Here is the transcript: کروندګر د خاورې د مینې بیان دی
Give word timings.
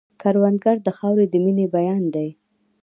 کروندګر 0.21 0.77
د 0.83 0.87
خاورې 0.97 1.25
د 1.29 1.33
مینې 1.43 1.65
بیان 1.75 2.03
دی 2.15 2.29